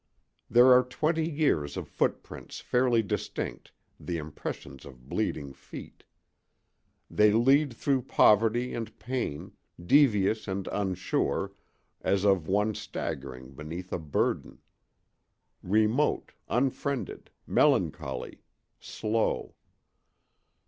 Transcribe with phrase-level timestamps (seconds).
[0.49, 6.05] There are twenty years of footprints fairly distinct, the impressions of bleeding feet.
[7.07, 11.53] They lead through poverty and pain, devious and unsure,
[12.01, 14.57] as of one staggering beneath a burden—
[15.61, 18.41] Remote, unfriended, melancholy,
[18.79, 19.53] slow.